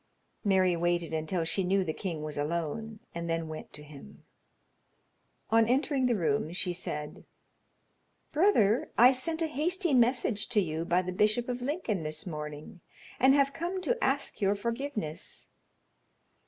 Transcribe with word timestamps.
Mary 0.43 0.75
waited 0.75 1.13
until 1.13 1.45
she 1.45 1.63
knew 1.63 1.83
the 1.83 1.93
king 1.93 2.23
was 2.23 2.35
alone, 2.35 3.01
and 3.13 3.29
then 3.29 3.47
went 3.47 3.71
to 3.71 3.83
him. 3.83 4.25
On 5.51 5.67
entering 5.67 6.07
the 6.07 6.15
room, 6.15 6.51
she 6.53 6.73
said: 6.73 7.23
"Brother, 8.31 8.89
I 8.97 9.11
sent 9.11 9.43
a 9.43 9.47
hasty 9.47 9.93
message 9.93 10.49
to 10.49 10.59
you 10.59 10.85
by 10.85 11.03
the 11.03 11.11
Bishop 11.13 11.47
of 11.47 11.61
Lincoln 11.61 12.01
this 12.01 12.25
morning, 12.25 12.81
and 13.19 13.35
have 13.35 13.53
come 13.53 13.79
to 13.81 14.03
ask 14.03 14.41
your 14.41 14.55
forgiveness." 14.55 15.49